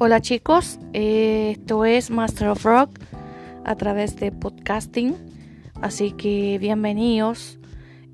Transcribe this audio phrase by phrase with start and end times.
[0.00, 3.00] Hola chicos, esto es Master of Rock
[3.64, 5.16] a través de podcasting,
[5.82, 7.58] así que bienvenidos.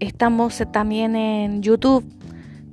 [0.01, 2.03] Estamos también en YouTube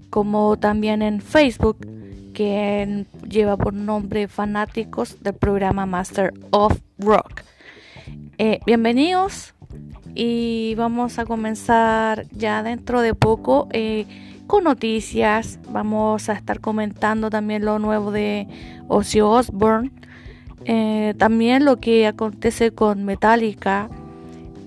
[0.10, 1.86] como también en Facebook
[2.34, 7.42] que lleva por nombre Fanáticos del programa Master of Rock.
[8.38, 9.54] Eh, bienvenidos
[10.16, 13.68] y vamos a comenzar ya dentro de poco.
[13.74, 14.06] Eh,
[14.52, 15.60] con noticias.
[15.70, 18.50] Vamos a estar comentando también lo nuevo de
[18.90, 19.92] Ozzy Osbourne.
[20.66, 23.90] Eh, también lo que acontece con Metallica.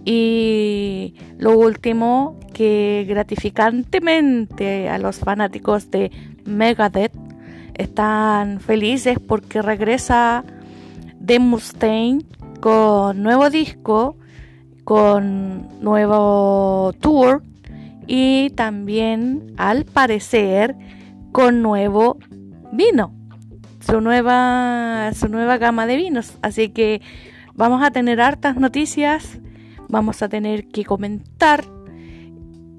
[0.06, 6.10] Y lo último, que gratificantemente a los fanáticos de
[6.46, 7.12] Megadeth
[7.74, 10.44] están felices porque regresa
[11.22, 12.24] The Mustaine
[12.60, 14.16] con nuevo disco,
[14.84, 17.42] con nuevo tour
[18.06, 20.76] y también al parecer
[21.32, 22.18] con nuevo
[22.72, 23.14] vino,
[23.80, 26.38] su nueva, su nueva gama de vinos.
[26.42, 27.00] Así que
[27.54, 29.38] vamos a tener hartas noticias,
[29.88, 31.64] vamos a tener que comentar,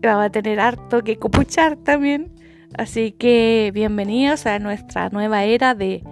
[0.01, 2.33] vamos a tener harto que copuchar también.
[2.77, 6.03] Así que bienvenidos a nuestra nueva era de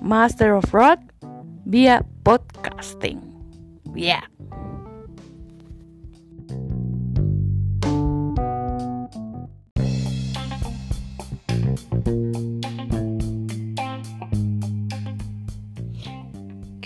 [0.00, 1.00] Master of Rock
[1.64, 3.20] vía podcasting.
[3.94, 4.22] Yeah.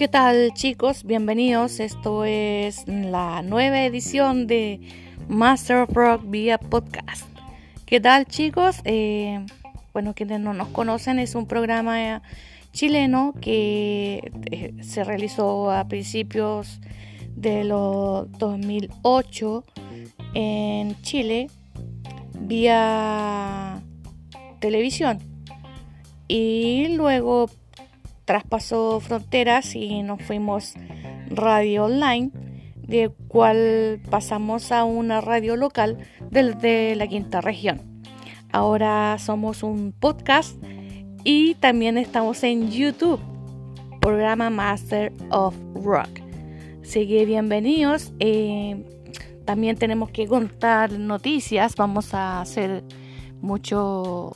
[0.02, 1.04] ¿Qué tal chicos?
[1.04, 1.78] Bienvenidos.
[1.78, 4.80] Esto es la nueva edición de
[5.28, 7.24] Master of Rock vía podcast.
[7.86, 8.80] ¿Qué tal chicos?
[8.84, 9.46] Eh,
[9.92, 12.20] bueno, quienes no nos conocen, es un programa
[12.72, 16.80] chileno que eh, se realizó a principios
[17.36, 19.64] de los 2008
[20.34, 21.48] en Chile
[22.40, 23.71] vía
[24.62, 25.18] televisión
[26.28, 27.50] y luego
[28.24, 30.74] traspasó fronteras y nos fuimos
[31.28, 32.30] radio online,
[32.76, 35.98] de cual pasamos a una radio local
[36.30, 37.82] desde la quinta región.
[38.50, 40.56] Ahora somos un podcast
[41.24, 43.20] y también estamos en YouTube,
[44.00, 46.08] programa Master of Rock.
[46.82, 48.12] Sigue bienvenidos.
[48.20, 48.84] Eh,
[49.44, 51.76] también tenemos que contar noticias.
[51.76, 52.84] Vamos a hacer
[53.42, 54.32] mucho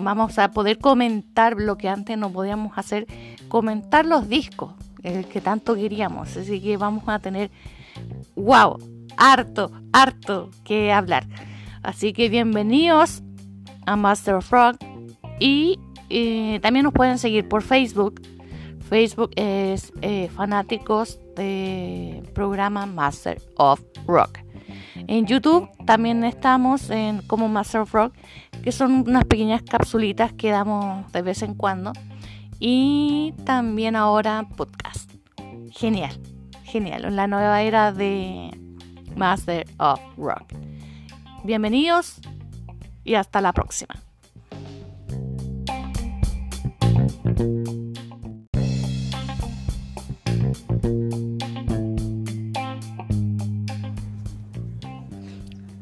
[0.00, 3.06] vamos a poder comentar lo que antes no podíamos hacer,
[3.48, 6.36] comentar los discos el que tanto queríamos.
[6.36, 7.50] Así que vamos a tener,
[8.36, 8.78] wow,
[9.16, 11.26] harto, harto que hablar.
[11.82, 13.22] Así que bienvenidos
[13.86, 14.84] a Master of Rock
[15.40, 15.78] y
[16.10, 18.20] eh, también nos pueden seguir por Facebook.
[18.88, 24.38] Facebook es eh, fanáticos de programa Master of Rock.
[25.06, 28.14] En YouTube también estamos en como Master of Rock,
[28.62, 31.92] que son unas pequeñas capsulitas que damos de vez en cuando.
[32.58, 35.10] Y también ahora podcast.
[35.70, 36.20] Genial,
[36.64, 37.04] genial.
[37.04, 38.50] En la nueva era de
[39.16, 40.52] Master of Rock.
[41.44, 42.20] Bienvenidos
[43.04, 43.94] y hasta la próxima.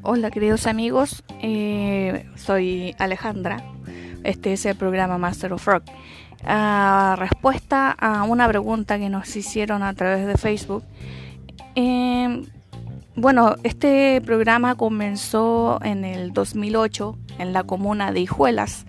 [0.08, 3.64] Hola queridos amigos, eh, soy Alejandra,
[4.22, 5.82] este es el programa Master of Rock.
[6.44, 10.84] Ah, respuesta a una pregunta que nos hicieron a través de Facebook.
[11.74, 12.44] Em,
[13.16, 18.86] bueno, este programa comenzó en el 2008 en la comuna de Hijuelas,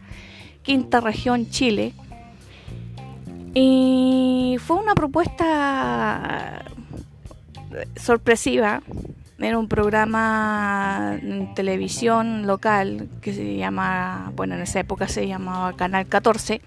[0.62, 1.94] quinta región Chile.
[3.56, 6.64] Y fue una propuesta
[7.96, 8.84] sorpresiva
[9.40, 15.74] era un programa en televisión local que se llama, bueno, en esa época se llamaba
[15.74, 16.62] Canal 14.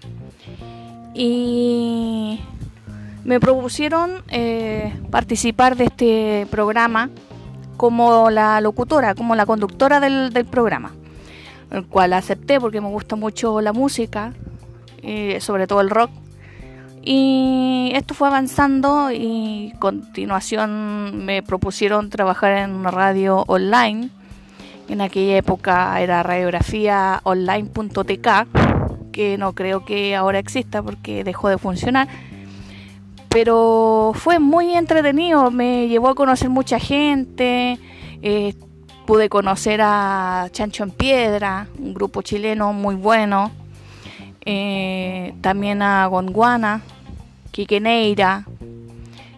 [1.13, 2.39] Y
[3.25, 7.09] me propusieron eh, participar de este programa
[7.75, 10.93] como la locutora, como la conductora del, programa,
[11.71, 14.33] el cual acepté porque me gusta mucho la música,
[15.01, 16.11] eh, sobre todo el rock.
[17.03, 24.09] Y esto fue avanzando y continuación me propusieron trabajar en una radio online.
[24.87, 31.57] En aquella época era radiografía online.tk, que no creo que ahora exista porque dejó de
[31.57, 32.07] funcionar.
[33.29, 37.79] Pero fue muy entretenido, me llevó a conocer mucha gente,
[38.21, 38.53] eh,
[39.07, 43.51] pude conocer a Chancho en Piedra, un grupo chileno muy bueno
[44.43, 46.81] eh, también a Gondwana,
[47.51, 48.45] Quique Neira,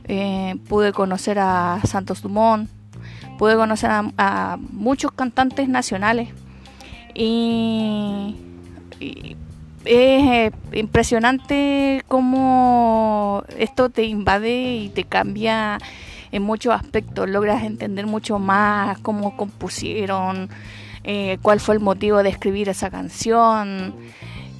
[0.05, 2.69] eh, pude conocer a Santos Dumont,
[3.37, 6.29] pude conocer a, muchos cantantes nacionales
[7.15, 8.35] y,
[9.85, 15.77] es impresionante cómo esto te invade y te cambia
[16.31, 17.29] en muchos aspectos.
[17.29, 20.49] Logras entender mucho más cómo compusieron,
[21.03, 23.93] eh, cuál fue el motivo de escribir esa canción.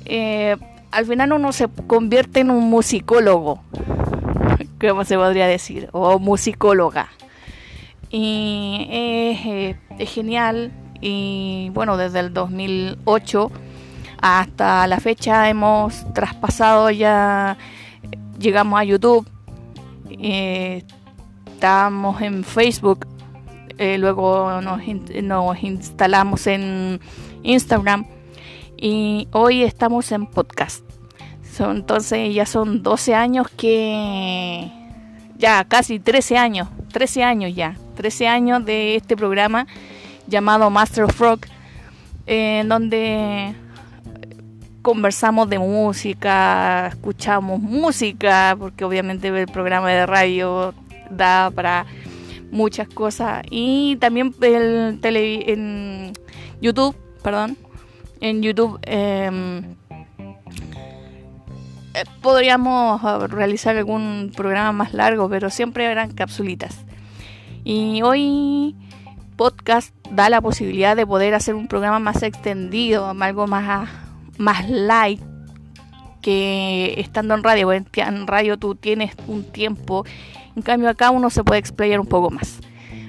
[0.04, 0.58] Eh,
[0.94, 3.64] al final uno se convierte en un musicólogo,
[4.80, 7.10] como se podría decir, o musicóloga.
[8.12, 10.72] Y es, es genial.
[11.02, 13.52] Y bueno, desde el 2008
[14.22, 17.58] hasta la fecha hemos traspasado ya,
[18.40, 19.28] llegamos a YouTube,
[20.10, 20.86] eh,
[21.52, 23.06] estamos en Facebook,
[23.78, 24.80] eh, luego nos,
[25.24, 27.02] nos instalamos en
[27.42, 28.06] Instagram
[28.84, 30.84] y hoy estamos en podcast.
[31.58, 34.70] entonces ya son 12 años que...
[35.38, 39.68] Ya, casi 13 años, 13 años ya, 13 años de este programa
[40.28, 41.48] llamado Master of Rock,
[42.26, 43.56] en donde
[44.82, 50.74] conversamos de música, escuchamos música, porque obviamente el programa de radio
[51.10, 51.86] da para
[52.52, 53.46] muchas cosas.
[53.50, 56.12] Y también el tele, en
[56.62, 57.58] YouTube, perdón,
[58.24, 59.76] en YouTube em,
[61.94, 66.86] eh, podríamos realizar algún programa más largo, pero siempre eran capsulitas.
[67.66, 68.76] Y hoy
[69.36, 73.90] podcast da la posibilidad de poder hacer un programa más extendido, algo más
[74.38, 75.22] más light
[76.22, 77.74] que estando en radio.
[77.74, 77.86] En
[78.26, 80.06] radio tú tienes un tiempo,
[80.56, 82.62] en cambio acá uno se puede explayar un poco más.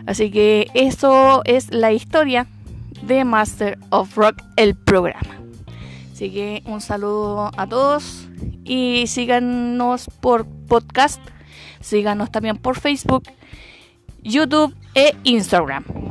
[0.06, 2.48] Así que eso es la historia
[3.02, 5.36] de Master of Rock, el programa.
[6.12, 8.28] Así que un saludo a todos
[8.64, 11.20] y síganos por podcast,
[11.80, 13.24] síganos también por Facebook,
[14.22, 16.03] YouTube e Instagram.